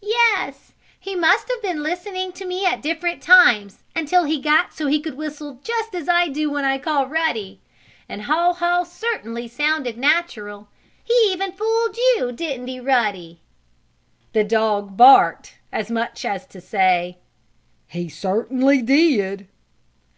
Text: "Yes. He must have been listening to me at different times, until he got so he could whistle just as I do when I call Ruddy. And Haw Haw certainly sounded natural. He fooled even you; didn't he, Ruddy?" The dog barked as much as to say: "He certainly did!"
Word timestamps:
"Yes. 0.00 0.72
He 0.98 1.14
must 1.14 1.48
have 1.50 1.60
been 1.60 1.82
listening 1.82 2.32
to 2.32 2.46
me 2.46 2.64
at 2.64 2.80
different 2.80 3.20
times, 3.22 3.82
until 3.94 4.24
he 4.24 4.40
got 4.40 4.72
so 4.72 4.86
he 4.86 4.98
could 4.98 5.14
whistle 5.18 5.60
just 5.62 5.94
as 5.94 6.08
I 6.08 6.28
do 6.28 6.50
when 6.50 6.64
I 6.64 6.78
call 6.78 7.06
Ruddy. 7.06 7.60
And 8.08 8.22
Haw 8.22 8.54
Haw 8.54 8.84
certainly 8.84 9.46
sounded 9.46 9.98
natural. 9.98 10.68
He 11.04 11.36
fooled 11.36 11.98
even 12.16 12.22
you; 12.30 12.32
didn't 12.34 12.66
he, 12.68 12.80
Ruddy?" 12.80 13.42
The 14.32 14.42
dog 14.44 14.96
barked 14.96 15.58
as 15.70 15.90
much 15.90 16.24
as 16.24 16.46
to 16.46 16.62
say: 16.62 17.18
"He 17.86 18.08
certainly 18.08 18.80
did!" 18.80 19.48